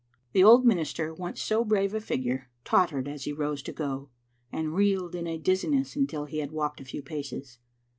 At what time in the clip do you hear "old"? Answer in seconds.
0.43-0.65